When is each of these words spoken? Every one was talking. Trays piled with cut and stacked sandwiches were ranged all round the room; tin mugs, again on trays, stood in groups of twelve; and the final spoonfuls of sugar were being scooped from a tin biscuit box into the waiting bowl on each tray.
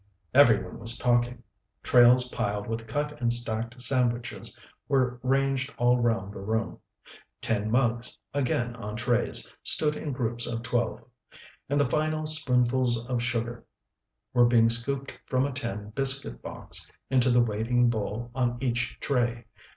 Every 0.33 0.59
one 0.63 0.79
was 0.79 0.97
talking. 0.97 1.43
Trays 1.83 2.29
piled 2.29 2.65
with 2.65 2.87
cut 2.87 3.21
and 3.21 3.31
stacked 3.31 3.79
sandwiches 3.79 4.57
were 4.87 5.19
ranged 5.21 5.71
all 5.77 5.99
round 5.99 6.33
the 6.33 6.39
room; 6.39 6.79
tin 7.39 7.69
mugs, 7.69 8.17
again 8.33 8.75
on 8.77 8.95
trays, 8.95 9.53
stood 9.61 9.95
in 9.95 10.11
groups 10.11 10.47
of 10.47 10.63
twelve; 10.63 11.03
and 11.69 11.79
the 11.79 11.87
final 11.87 12.25
spoonfuls 12.25 13.05
of 13.05 13.21
sugar 13.21 13.63
were 14.33 14.45
being 14.47 14.69
scooped 14.69 15.13
from 15.27 15.45
a 15.45 15.51
tin 15.53 15.91
biscuit 15.91 16.41
box 16.41 16.91
into 17.11 17.29
the 17.29 17.43
waiting 17.43 17.87
bowl 17.87 18.31
on 18.33 18.57
each 18.59 18.97
tray. 19.01 19.45